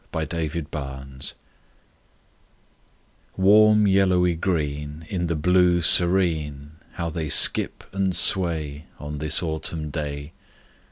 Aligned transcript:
THE 0.11 0.17
UPPER 0.21 0.61
BIRCH 0.63 0.63
LEAVES 0.73 1.33
Warm 3.37 3.85
yellowy 3.85 4.33
green 4.33 5.05
In 5.09 5.27
the 5.27 5.35
blue 5.35 5.81
serene, 5.81 6.71
How 6.93 7.11
they 7.11 7.29
skip 7.29 7.83
and 7.93 8.15
sway 8.15 8.85
On 8.97 9.19
this 9.19 9.43
autumn 9.43 9.91
day! 9.91 10.31